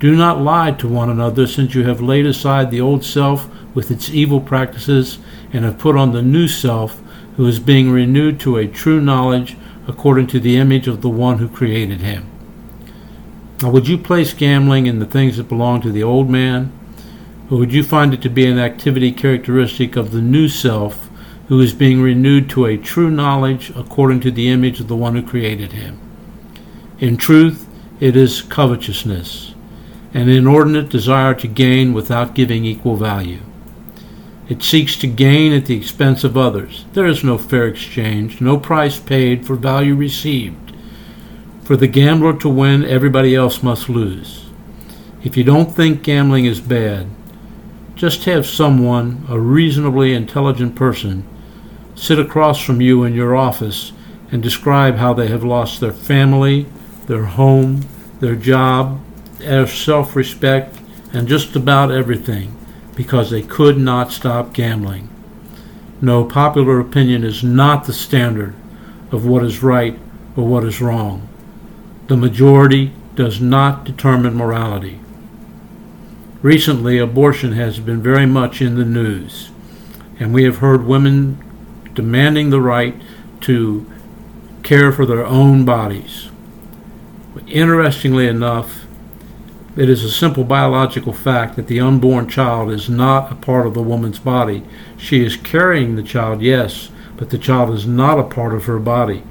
Do 0.00 0.16
not 0.16 0.40
lie 0.40 0.72
to 0.72 0.88
one 0.88 1.10
another, 1.10 1.46
since 1.46 1.74
you 1.74 1.84
have 1.84 2.00
laid 2.00 2.26
aside 2.26 2.70
the 2.70 2.80
old 2.80 3.04
self 3.04 3.48
with 3.74 3.90
its 3.90 4.10
evil 4.10 4.40
practices, 4.40 5.18
and 5.52 5.64
have 5.64 5.78
put 5.78 5.96
on 5.96 6.12
the 6.12 6.22
new 6.22 6.48
self, 6.48 7.00
who 7.36 7.46
is 7.46 7.58
being 7.58 7.90
renewed 7.90 8.40
to 8.40 8.56
a 8.56 8.66
true 8.66 9.00
knowledge 9.00 9.56
according 9.86 10.26
to 10.28 10.40
the 10.40 10.56
image 10.56 10.88
of 10.88 11.02
the 11.02 11.08
one 11.08 11.38
who 11.38 11.48
created 11.48 12.00
him. 12.00 12.26
Now, 13.62 13.70
would 13.70 13.88
you 13.88 13.98
place 13.98 14.32
gambling 14.32 14.86
in 14.86 14.98
the 14.98 15.06
things 15.06 15.36
that 15.36 15.48
belong 15.48 15.80
to 15.82 15.92
the 15.92 16.02
old 16.02 16.28
man? 16.28 16.72
Or 17.50 17.58
would 17.58 17.72
you 17.72 17.82
find 17.82 18.14
it 18.14 18.22
to 18.22 18.30
be 18.30 18.46
an 18.46 18.58
activity 18.58 19.12
characteristic 19.12 19.96
of 19.96 20.10
the 20.10 20.22
new 20.22 20.48
self 20.48 21.10
who 21.48 21.60
is 21.60 21.74
being 21.74 22.00
renewed 22.00 22.48
to 22.50 22.64
a 22.64 22.78
true 22.78 23.10
knowledge 23.10 23.70
according 23.76 24.20
to 24.20 24.30
the 24.30 24.48
image 24.48 24.80
of 24.80 24.88
the 24.88 24.96
one 24.96 25.14
who 25.14 25.22
created 25.22 25.72
him? 25.72 26.00
In 27.00 27.16
truth, 27.16 27.68
it 28.00 28.16
is 28.16 28.40
covetousness, 28.40 29.54
an 30.14 30.28
inordinate 30.28 30.88
desire 30.88 31.34
to 31.34 31.46
gain 31.46 31.92
without 31.92 32.34
giving 32.34 32.64
equal 32.64 32.96
value. 32.96 33.40
It 34.48 34.62
seeks 34.62 34.96
to 34.96 35.06
gain 35.06 35.52
at 35.52 35.66
the 35.66 35.76
expense 35.76 36.24
of 36.24 36.36
others. 36.36 36.84
There 36.92 37.06
is 37.06 37.24
no 37.24 37.38
fair 37.38 37.66
exchange, 37.66 38.40
no 38.40 38.58
price 38.58 38.98
paid 38.98 39.46
for 39.46 39.54
value 39.54 39.94
received. 39.94 40.72
For 41.62 41.76
the 41.76 41.88
gambler 41.88 42.38
to 42.40 42.48
win, 42.48 42.84
everybody 42.84 43.34
else 43.34 43.62
must 43.62 43.88
lose. 43.88 44.46
If 45.22 45.36
you 45.36 45.44
don't 45.44 45.74
think 45.74 46.02
gambling 46.02 46.44
is 46.44 46.60
bad, 46.60 47.06
just 48.04 48.24
have 48.24 48.46
someone, 48.46 49.24
a 49.30 49.40
reasonably 49.40 50.12
intelligent 50.12 50.76
person, 50.76 51.24
sit 51.94 52.18
across 52.18 52.60
from 52.60 52.82
you 52.82 53.02
in 53.02 53.14
your 53.14 53.34
office 53.34 53.92
and 54.30 54.42
describe 54.42 54.96
how 54.96 55.14
they 55.14 55.28
have 55.28 55.42
lost 55.42 55.80
their 55.80 55.90
family, 55.90 56.66
their 57.06 57.24
home, 57.24 57.82
their 58.20 58.36
job, 58.36 59.00
their 59.38 59.66
self 59.66 60.14
respect, 60.14 60.78
and 61.14 61.26
just 61.26 61.56
about 61.56 61.90
everything 61.90 62.54
because 62.94 63.30
they 63.30 63.40
could 63.40 63.78
not 63.78 64.12
stop 64.12 64.52
gambling. 64.52 65.08
No, 66.02 66.26
popular 66.26 66.80
opinion 66.80 67.24
is 67.24 67.42
not 67.42 67.86
the 67.86 67.94
standard 67.94 68.54
of 69.12 69.24
what 69.24 69.42
is 69.42 69.62
right 69.62 69.98
or 70.36 70.46
what 70.46 70.64
is 70.64 70.82
wrong. 70.82 71.26
The 72.08 72.18
majority 72.18 72.92
does 73.14 73.40
not 73.40 73.84
determine 73.86 74.34
morality. 74.34 75.00
Recently, 76.44 76.98
abortion 76.98 77.52
has 77.52 77.80
been 77.80 78.02
very 78.02 78.26
much 78.26 78.60
in 78.60 78.74
the 78.74 78.84
news, 78.84 79.50
and 80.20 80.34
we 80.34 80.44
have 80.44 80.58
heard 80.58 80.84
women 80.84 81.42
demanding 81.94 82.50
the 82.50 82.60
right 82.60 82.94
to 83.40 83.90
care 84.62 84.92
for 84.92 85.06
their 85.06 85.24
own 85.24 85.64
bodies. 85.64 86.28
But 87.32 87.48
interestingly 87.48 88.28
enough, 88.28 88.84
it 89.74 89.88
is 89.88 90.04
a 90.04 90.10
simple 90.10 90.44
biological 90.44 91.14
fact 91.14 91.56
that 91.56 91.66
the 91.66 91.80
unborn 91.80 92.28
child 92.28 92.70
is 92.70 92.90
not 92.90 93.32
a 93.32 93.36
part 93.36 93.66
of 93.66 93.72
the 93.72 93.82
woman's 93.82 94.18
body. 94.18 94.64
She 94.98 95.24
is 95.24 95.38
carrying 95.38 95.96
the 95.96 96.02
child, 96.02 96.42
yes, 96.42 96.90
but 97.16 97.30
the 97.30 97.38
child 97.38 97.72
is 97.72 97.86
not 97.86 98.18
a 98.18 98.22
part 98.22 98.52
of 98.52 98.66
her 98.66 98.78
body. 98.78 99.22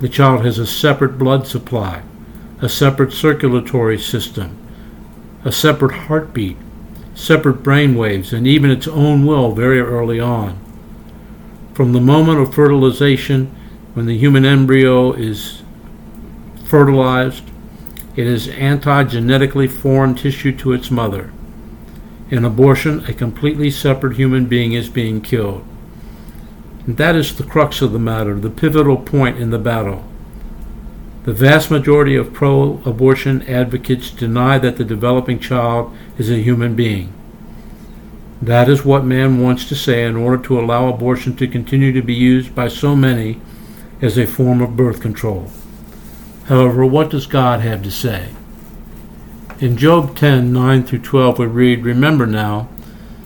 The 0.00 0.08
child 0.08 0.44
has 0.44 0.58
a 0.58 0.66
separate 0.66 1.16
blood 1.16 1.46
supply, 1.46 2.02
a 2.60 2.68
separate 2.68 3.12
circulatory 3.12 4.00
system, 4.00 4.58
a 5.44 5.52
separate 5.52 5.92
heartbeat, 5.92 6.56
separate 7.14 7.62
brain 7.62 7.94
waves, 7.94 8.32
and 8.32 8.46
even 8.46 8.70
its 8.70 8.88
own 8.88 9.26
will 9.26 9.52
very 9.52 9.80
early 9.80 10.18
on. 10.18 10.58
From 11.74 11.92
the 11.92 12.00
moment 12.00 12.40
of 12.40 12.54
fertilization, 12.54 13.54
when 13.94 14.06
the 14.06 14.16
human 14.16 14.44
embryo 14.44 15.12
is 15.12 15.62
fertilized, 16.64 17.44
it 18.16 18.26
is 18.26 18.48
anti-genetically 18.48 19.68
foreign 19.68 20.14
tissue 20.14 20.56
to 20.56 20.72
its 20.72 20.90
mother. 20.90 21.32
In 22.30 22.44
abortion, 22.44 23.04
a 23.06 23.12
completely 23.12 23.70
separate 23.70 24.16
human 24.16 24.46
being 24.46 24.72
is 24.72 24.88
being 24.88 25.20
killed. 25.20 25.64
And 26.86 26.96
that 26.96 27.16
is 27.16 27.36
the 27.36 27.44
crux 27.44 27.82
of 27.82 27.92
the 27.92 27.98
matter, 27.98 28.38
the 28.38 28.50
pivotal 28.50 28.96
point 28.96 29.38
in 29.38 29.50
the 29.50 29.58
battle. 29.58 30.04
The 31.24 31.32
vast 31.32 31.70
majority 31.70 32.16
of 32.16 32.34
pro 32.34 32.82
abortion 32.84 33.40
advocates 33.48 34.10
deny 34.10 34.58
that 34.58 34.76
the 34.76 34.84
developing 34.84 35.38
child 35.38 35.96
is 36.18 36.30
a 36.30 36.42
human 36.42 36.74
being. 36.74 37.14
That 38.42 38.68
is 38.68 38.84
what 38.84 39.06
man 39.06 39.40
wants 39.42 39.66
to 39.70 39.74
say 39.74 40.04
in 40.04 40.16
order 40.16 40.42
to 40.42 40.60
allow 40.60 40.86
abortion 40.86 41.34
to 41.36 41.48
continue 41.48 41.92
to 41.92 42.02
be 42.02 42.12
used 42.12 42.54
by 42.54 42.68
so 42.68 42.94
many 42.94 43.40
as 44.02 44.18
a 44.18 44.26
form 44.26 44.60
of 44.60 44.76
birth 44.76 45.00
control. 45.00 45.50
However, 46.44 46.84
what 46.84 47.08
does 47.08 47.26
God 47.26 47.60
have 47.60 47.82
to 47.84 47.90
say? 47.90 48.28
In 49.60 49.78
Job 49.78 50.14
10 50.14 50.52
9 50.52 50.82
through 50.82 50.98
12, 50.98 51.38
we 51.38 51.46
read, 51.46 51.84
Remember 51.84 52.26
now 52.26 52.68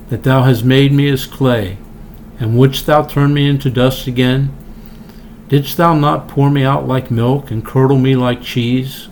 that 0.08 0.22
thou 0.22 0.44
hast 0.44 0.64
made 0.64 0.92
me 0.92 1.08
as 1.08 1.26
clay, 1.26 1.78
and 2.38 2.56
wouldst 2.56 2.86
thou 2.86 3.02
turn 3.02 3.34
me 3.34 3.48
into 3.48 3.70
dust 3.70 4.06
again? 4.06 4.56
Didst 5.48 5.78
thou 5.78 5.94
not 5.94 6.28
pour 6.28 6.50
me 6.50 6.62
out 6.62 6.86
like 6.86 7.10
milk, 7.10 7.50
and 7.50 7.64
curdle 7.64 7.98
me 7.98 8.14
like 8.14 8.42
cheese, 8.42 9.08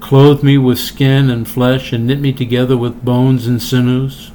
clothe 0.00 0.42
me 0.42 0.58
with 0.58 0.78
skin 0.78 1.30
and 1.30 1.48
flesh, 1.48 1.92
and 1.92 2.06
knit 2.06 2.20
me 2.20 2.32
together 2.32 2.76
with 2.76 3.04
bones 3.04 3.46
and 3.46 3.62
sinews? 3.62 4.32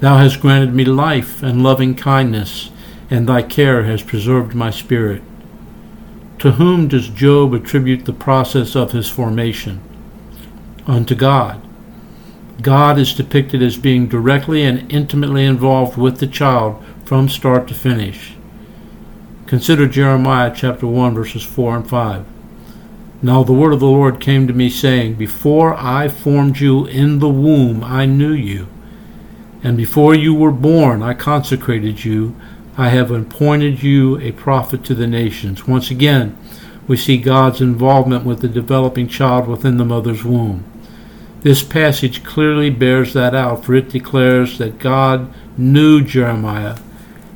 Thou 0.00 0.18
hast 0.18 0.40
granted 0.40 0.74
me 0.74 0.84
life 0.84 1.42
and 1.42 1.62
loving 1.62 1.94
kindness, 1.94 2.70
and 3.10 3.28
thy 3.28 3.42
care 3.42 3.84
has 3.84 4.02
preserved 4.02 4.54
my 4.54 4.70
spirit. 4.70 5.22
To 6.40 6.52
whom 6.52 6.88
does 6.88 7.08
Job 7.08 7.54
attribute 7.54 8.04
the 8.04 8.12
process 8.12 8.74
of 8.74 8.92
his 8.92 9.08
formation? 9.08 9.80
Unto 10.86 11.14
God. 11.14 11.62
God 12.60 12.98
is 12.98 13.14
depicted 13.14 13.62
as 13.62 13.76
being 13.76 14.08
directly 14.08 14.64
and 14.64 14.92
intimately 14.92 15.44
involved 15.44 15.96
with 15.96 16.18
the 16.18 16.26
child 16.26 16.84
from 17.04 17.28
start 17.28 17.68
to 17.68 17.74
finish. 17.74 18.34
Consider 19.52 19.86
Jeremiah 19.86 20.50
chapter 20.50 20.86
1 20.86 21.12
verses 21.12 21.42
4 21.42 21.76
and 21.76 21.86
5. 21.86 22.24
Now 23.20 23.42
the 23.42 23.52
word 23.52 23.74
of 23.74 23.80
the 23.80 23.86
Lord 23.86 24.18
came 24.18 24.46
to 24.46 24.54
me 24.54 24.70
saying, 24.70 25.16
Before 25.16 25.74
I 25.74 26.08
formed 26.08 26.58
you 26.58 26.86
in 26.86 27.18
the 27.18 27.28
womb 27.28 27.84
I 27.84 28.06
knew 28.06 28.32
you, 28.32 28.68
and 29.62 29.76
before 29.76 30.14
you 30.14 30.32
were 30.32 30.52
born 30.52 31.02
I 31.02 31.12
consecrated 31.12 32.02
you 32.02 32.34
I 32.78 32.88
have 32.88 33.10
appointed 33.10 33.82
you 33.82 34.18
a 34.20 34.32
prophet 34.32 34.84
to 34.84 34.94
the 34.94 35.06
nations. 35.06 35.68
Once 35.68 35.90
again, 35.90 36.34
we 36.88 36.96
see 36.96 37.18
God's 37.18 37.60
involvement 37.60 38.24
with 38.24 38.40
the 38.40 38.48
developing 38.48 39.06
child 39.06 39.48
within 39.48 39.76
the 39.76 39.84
mother's 39.84 40.24
womb. 40.24 40.64
This 41.42 41.62
passage 41.62 42.24
clearly 42.24 42.70
bears 42.70 43.12
that 43.12 43.34
out, 43.34 43.66
for 43.66 43.74
it 43.74 43.90
declares 43.90 44.56
that 44.56 44.78
God 44.78 45.30
knew 45.58 46.02
Jeremiah 46.02 46.78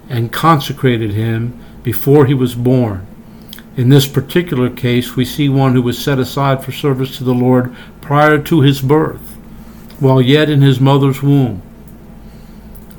and 0.08 0.32
consecrated 0.32 1.10
him 1.10 1.62
before 1.86 2.26
he 2.26 2.34
was 2.34 2.56
born. 2.56 3.06
In 3.76 3.90
this 3.90 4.08
particular 4.08 4.68
case, 4.68 5.14
we 5.14 5.24
see 5.24 5.48
one 5.48 5.72
who 5.72 5.82
was 5.82 5.96
set 5.96 6.18
aside 6.18 6.64
for 6.64 6.72
service 6.72 7.16
to 7.16 7.22
the 7.22 7.32
Lord 7.32 7.72
prior 8.00 8.42
to 8.42 8.62
his 8.62 8.80
birth, 8.80 9.20
while 10.00 10.20
yet 10.20 10.50
in 10.50 10.62
his 10.62 10.80
mother's 10.80 11.22
womb. 11.22 11.62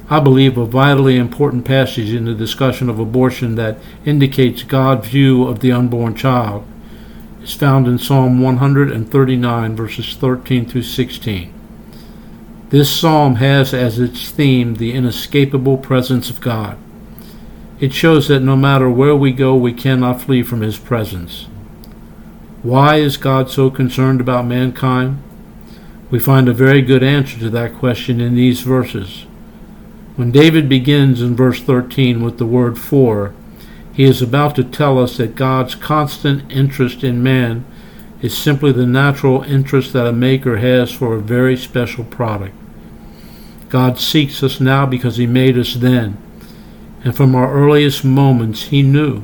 I 0.10 0.22
believe, 0.22 0.58
a 0.58 0.64
vitally 0.64 1.18
important 1.18 1.66
passage 1.66 2.14
in 2.14 2.24
the 2.24 2.34
discussion 2.34 2.88
of 2.88 2.98
abortion 2.98 3.56
that 3.56 3.78
indicates 4.06 4.64
God's 4.64 5.10
view 5.10 5.44
of 5.44 5.60
the 5.60 5.74
unborn 5.74 6.16
child 6.16 6.66
is 7.42 7.54
found 7.54 7.88
in 7.88 8.00
Psalm 8.00 8.42
139, 8.42 9.76
verses 9.76 10.16
13 10.16 10.66
through 10.66 10.84
16. 10.84 11.54
This 12.70 12.90
psalm 12.90 13.36
has 13.36 13.74
as 13.74 14.00
its 14.00 14.32
theme 14.32 14.76
the 14.76 14.94
inescapable 14.94 15.78
presence 15.78 16.30
of 16.30 16.40
God. 16.40 16.78
It 17.80 17.94
shows 17.94 18.28
that 18.28 18.40
no 18.40 18.56
matter 18.56 18.90
where 18.90 19.16
we 19.16 19.32
go, 19.32 19.56
we 19.56 19.74
cannot 19.74 20.22
flee 20.22 20.42
from 20.44 20.62
His 20.62 20.80
presence. 20.80 21.48
Why 22.64 22.96
is 22.96 23.18
God 23.18 23.52
so 23.52 23.70
concerned 23.70 24.20
about 24.20 24.46
mankind? 24.46 25.22
We 26.10 26.20
find 26.20 26.50
a 26.50 26.54
very 26.54 26.82
good 26.82 27.04
answer 27.04 27.38
to 27.40 27.50
that 27.52 27.76
question 27.76 28.20
in 28.20 28.34
these 28.34 28.62
verses. 28.62 29.26
When 30.16 30.32
David 30.32 30.68
begins 30.68 31.22
in 31.22 31.36
verse 31.36 31.62
13 31.62 32.24
with 32.24 32.40
the 32.40 32.46
word 32.46 32.80
for, 32.80 33.34
he 33.94 34.04
is 34.04 34.22
about 34.22 34.56
to 34.56 34.64
tell 34.64 34.98
us 34.98 35.18
that 35.18 35.36
God's 35.36 35.76
constant 35.76 36.52
interest 36.52 37.04
in 37.04 37.22
man 37.22 37.66
is 38.22 38.36
simply 38.36 38.72
the 38.72 38.88
natural 38.88 39.44
interest 39.44 39.94
that 39.94 40.08
a 40.08 40.12
maker 40.12 40.58
has 40.58 40.92
for 40.92 41.14
a 41.16 41.22
very 41.22 41.56
special 41.56 42.04
product. 42.04 42.56
God 43.70 44.00
seeks 44.00 44.42
us 44.42 44.60
now 44.60 44.86
because 44.86 45.18
he 45.18 45.28
made 45.28 45.58
us 45.58 45.76
then, 45.76 46.18
and 47.04 47.16
from 47.16 47.36
our 47.36 47.54
earliest 47.54 48.04
moments 48.04 48.64
he 48.64 48.82
knew. 48.82 49.24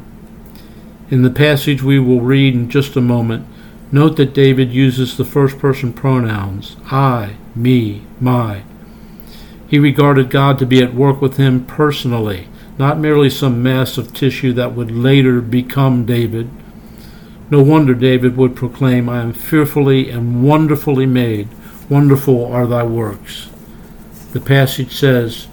In 1.10 1.22
the 1.22 1.30
passage 1.30 1.84
we 1.84 2.00
will 2.00 2.22
read 2.22 2.54
in 2.54 2.70
just 2.70 2.96
a 2.96 3.02
moment, 3.02 3.48
note 3.92 4.18
that 4.18 4.34
David 4.34 4.72
uses 4.72 5.18
the 5.18 5.26
first 5.26 5.60
person 5.60 5.94
pronouns 5.94 6.76
I, 6.86 7.36
me, 7.56 8.04
my 8.20 8.64
he 9.74 9.80
regarded 9.80 10.30
God 10.30 10.60
to 10.60 10.68
be 10.68 10.84
at 10.84 10.94
work 10.94 11.20
with 11.20 11.38
him 11.38 11.66
personally, 11.66 12.48
not 12.78 13.00
merely 13.00 13.28
some 13.28 13.64
mass 13.64 13.98
of 13.98 14.14
tissue 14.14 14.54
that 14.54 14.76
would 14.76 14.92
later 14.92 15.42
become 15.42 16.06
David. 16.06 16.48
No 17.50 17.64
wonder 17.64 17.96
David 17.96 18.38
would 18.38 18.56
proclaim, 18.56 19.10
I 19.10 19.22
am 19.22 19.34
fearfully 19.34 20.12
and 20.12 20.44
wonderfully 20.44 21.08
made. 21.08 21.50
Wonderful 21.90 22.46
are 22.46 22.68
thy 22.68 22.84
works. 22.84 23.50
The 24.34 24.40
passage 24.40 24.92
says, 24.92 25.48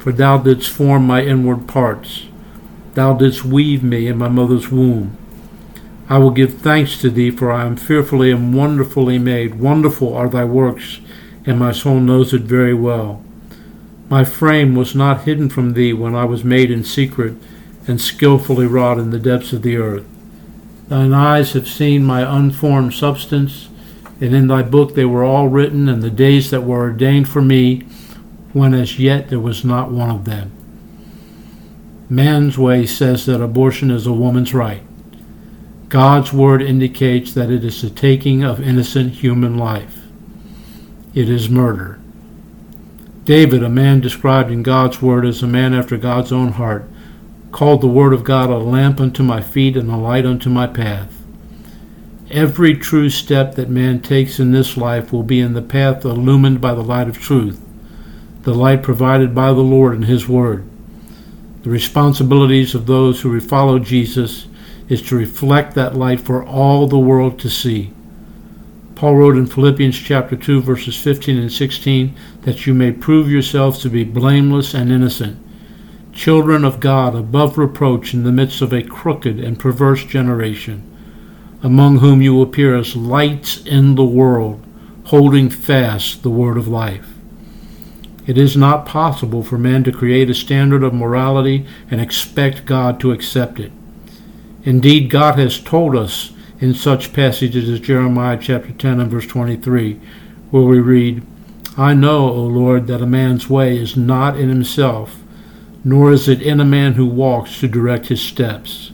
For 0.00 0.12
thou 0.12 0.38
didst 0.38 0.70
form 0.70 1.06
my 1.06 1.22
inward 1.22 1.68
parts. 1.68 2.26
Thou 2.94 3.14
didst 3.14 3.44
weave 3.44 3.84
me 3.84 4.06
in 4.06 4.16
my 4.16 4.28
mother's 4.28 4.70
womb. 4.70 5.16
I 6.08 6.16
will 6.16 6.30
give 6.30 6.54
thanks 6.54 6.98
to 7.02 7.10
thee, 7.10 7.30
for 7.30 7.52
I 7.52 7.66
am 7.66 7.76
fearfully 7.76 8.30
and 8.32 8.54
wonderfully 8.54 9.18
made. 9.18 9.60
Wonderful 9.60 10.14
are 10.14 10.28
thy 10.28 10.44
works, 10.44 11.00
and 11.44 11.58
my 11.58 11.72
soul 11.72 12.00
knows 12.00 12.32
it 12.32 12.42
very 12.42 12.72
well. 12.74 13.22
My 14.08 14.24
frame 14.24 14.74
was 14.74 14.94
not 14.94 15.24
hidden 15.24 15.50
from 15.50 15.74
thee 15.74 15.92
when 15.92 16.14
I 16.14 16.24
was 16.24 16.42
made 16.42 16.70
in 16.70 16.82
secret 16.82 17.34
and 17.86 18.00
skilfully 18.00 18.66
wrought 18.66 18.98
in 18.98 19.10
the 19.10 19.18
depths 19.18 19.52
of 19.52 19.62
the 19.62 19.76
earth. 19.76 20.06
Thine 20.88 21.12
eyes 21.12 21.52
have 21.52 21.68
seen 21.68 22.04
my 22.04 22.22
unformed 22.22 22.94
substance, 22.94 23.68
and 24.20 24.34
in 24.34 24.48
thy 24.48 24.62
book 24.62 24.94
they 24.94 25.04
were 25.04 25.22
all 25.22 25.48
written, 25.48 25.88
and 25.88 26.02
the 26.02 26.10
days 26.10 26.50
that 26.50 26.64
were 26.64 26.80
ordained 26.80 27.28
for 27.28 27.42
me, 27.42 27.86
when 28.52 28.74
as 28.74 28.98
yet 28.98 29.28
there 29.28 29.40
was 29.40 29.64
not 29.64 29.90
one 29.90 30.10
of 30.10 30.24
them. 30.24 30.50
Man's 32.08 32.58
way 32.58 32.86
says 32.86 33.26
that 33.26 33.40
abortion 33.40 33.90
is 33.90 34.06
a 34.06 34.12
woman's 34.12 34.52
right. 34.52 34.82
God's 35.88 36.32
word 36.32 36.62
indicates 36.62 37.32
that 37.34 37.50
it 37.50 37.64
is 37.64 37.82
the 37.82 37.90
taking 37.90 38.42
of 38.42 38.60
innocent 38.60 39.14
human 39.14 39.56
life. 39.56 39.98
It 41.14 41.28
is 41.28 41.48
murder. 41.48 42.00
David, 43.24 43.62
a 43.62 43.68
man 43.68 44.00
described 44.00 44.50
in 44.50 44.62
God's 44.62 45.00
word 45.00 45.24
as 45.24 45.42
a 45.42 45.46
man 45.46 45.74
after 45.74 45.96
God's 45.96 46.32
own 46.32 46.52
heart, 46.52 46.88
called 47.52 47.80
the 47.80 47.88
word 47.88 48.12
of 48.12 48.24
God 48.24 48.50
a 48.50 48.58
lamp 48.58 49.00
unto 49.00 49.22
my 49.22 49.40
feet 49.40 49.76
and 49.76 49.90
a 49.90 49.96
light 49.96 50.26
unto 50.26 50.48
my 50.48 50.66
path. 50.66 51.12
Every 52.30 52.74
true 52.76 53.10
step 53.10 53.56
that 53.56 53.68
man 53.68 54.00
takes 54.00 54.38
in 54.38 54.52
this 54.52 54.76
life 54.76 55.12
will 55.12 55.24
be 55.24 55.40
in 55.40 55.54
the 55.54 55.62
path 55.62 56.04
illumined 56.04 56.60
by 56.60 56.74
the 56.74 56.82
light 56.82 57.08
of 57.08 57.18
truth, 57.18 57.60
the 58.42 58.54
light 58.54 58.82
provided 58.82 59.34
by 59.34 59.48
the 59.48 59.60
Lord 59.60 59.94
in 59.94 60.02
His 60.02 60.26
Word. 60.26 60.66
The 61.62 61.70
responsibilities 61.70 62.74
of 62.74 62.86
those 62.86 63.20
who 63.20 63.38
follow 63.40 63.78
Jesus 63.78 64.46
is 64.88 65.02
to 65.02 65.16
reflect 65.16 65.74
that 65.74 65.94
light 65.94 66.20
for 66.20 66.44
all 66.44 66.86
the 66.86 66.98
world 66.98 67.38
to 67.40 67.50
see. 67.50 67.92
Paul 68.94 69.16
wrote 69.16 69.36
in 69.36 69.46
Philippians 69.46 69.98
chapter 69.98 70.36
2 70.36 70.62
verses 70.62 70.96
15 70.96 71.38
and 71.38 71.52
16 71.52 72.14
that 72.42 72.66
you 72.66 72.74
may 72.74 72.92
prove 72.92 73.30
yourselves 73.30 73.78
to 73.80 73.90
be 73.90 74.04
blameless 74.04 74.74
and 74.74 74.90
innocent, 74.90 75.38
children 76.12 76.64
of 76.64 76.80
God 76.80 77.14
above 77.14 77.56
reproach 77.58 78.14
in 78.14 78.24
the 78.24 78.32
midst 78.32 78.62
of 78.62 78.72
a 78.72 78.82
crooked 78.82 79.38
and 79.38 79.58
perverse 79.58 80.04
generation, 80.04 80.82
among 81.62 81.98
whom 81.98 82.20
you 82.22 82.40
appear 82.40 82.74
as 82.74 82.96
lights 82.96 83.64
in 83.64 83.94
the 83.94 84.04
world, 84.04 84.64
holding 85.04 85.50
fast 85.50 86.22
the 86.22 86.30
word 86.30 86.56
of 86.56 86.68
life. 86.68 87.19
It 88.30 88.38
is 88.38 88.56
not 88.56 88.86
possible 88.86 89.42
for 89.42 89.58
man 89.58 89.82
to 89.82 89.90
create 89.90 90.30
a 90.30 90.34
standard 90.34 90.84
of 90.84 90.94
morality 90.94 91.66
and 91.90 92.00
expect 92.00 92.64
God 92.64 93.00
to 93.00 93.10
accept 93.10 93.58
it. 93.58 93.72
Indeed, 94.62 95.10
God 95.10 95.36
has 95.36 95.58
told 95.58 95.96
us 95.96 96.30
in 96.60 96.72
such 96.72 97.12
passages 97.12 97.68
as 97.68 97.80
Jeremiah 97.80 98.38
chapter 98.40 98.70
10 98.70 99.00
and 99.00 99.10
verse 99.10 99.26
23, 99.26 99.94
where 100.52 100.62
we 100.62 100.78
read, 100.78 101.26
I 101.76 101.92
know, 101.94 102.30
O 102.30 102.44
Lord, 102.44 102.86
that 102.86 103.02
a 103.02 103.04
man's 103.04 103.50
way 103.50 103.76
is 103.76 103.96
not 103.96 104.38
in 104.38 104.48
himself, 104.48 105.18
nor 105.82 106.12
is 106.12 106.28
it 106.28 106.40
in 106.40 106.60
a 106.60 106.64
man 106.64 106.92
who 106.92 107.06
walks 107.06 107.58
to 107.58 107.66
direct 107.66 108.06
his 108.06 108.22
steps. 108.22 108.92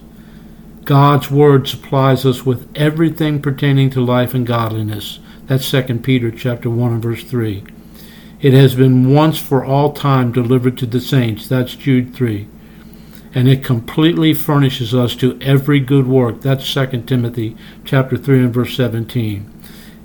God's 0.85 1.31
word 1.31 1.69
supplies 1.69 2.25
us 2.25 2.47
with 2.47 2.75
everything 2.75 3.43
pertaining 3.43 3.91
to 3.91 4.01
life 4.01 4.33
and 4.33 4.47
godliness. 4.47 5.19
That's 5.45 5.71
2 5.71 5.99
Peter 5.99 6.31
chapter 6.31 6.71
1 6.71 6.93
and 6.95 7.03
verse 7.03 7.23
3. 7.23 7.65
It 8.41 8.53
has 8.53 8.75
been 8.75 9.15
once 9.15 9.39
for 9.39 9.65
all 9.65 9.93
time 9.93 10.31
delivered 10.31 10.77
to 10.79 10.87
the 10.87 11.01
saints. 11.01 11.49
That's 11.49 11.75
Jude 11.75 12.15
3. 12.15 12.47
And 13.35 13.49
it 13.49 13.65
completely 13.65 14.35
furnishes 14.35 14.95
us 14.95 15.15
to 15.17 15.39
every 15.41 15.81
good 15.81 16.07
work. 16.07 16.43
That's 16.43 16.73
2 16.73 17.03
Timothy 17.07 17.57
chapter 17.85 18.17
3 18.17 18.41
and 18.41 18.55
verse 18.55 18.77
17. 18.77 19.53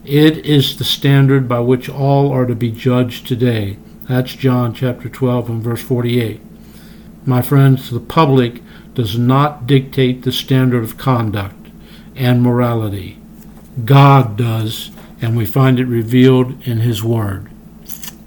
It 0.05 0.45
is 0.45 0.77
the 0.77 0.83
standard 0.83 1.47
by 1.47 1.59
which 1.59 1.89
all 1.89 2.31
are 2.31 2.45
to 2.45 2.55
be 2.55 2.71
judged 2.71 3.27
today. 3.27 3.77
That's 4.07 4.33
John 4.33 4.73
chapter 4.73 5.09
12 5.09 5.49
and 5.49 5.63
verse 5.63 5.81
48. 5.81 6.41
My 7.25 7.41
friends, 7.41 7.91
the 7.91 7.99
public 7.99 8.61
does 8.93 9.17
not 9.17 9.67
dictate 9.67 10.23
the 10.23 10.31
standard 10.31 10.83
of 10.83 10.97
conduct 10.97 11.67
and 12.15 12.41
morality. 12.41 13.19
God 13.85 14.37
does, 14.37 14.89
and 15.21 15.37
we 15.37 15.45
find 15.45 15.79
it 15.79 15.85
revealed 15.85 16.65
in 16.65 16.79
His 16.79 17.03
Word. 17.03 17.50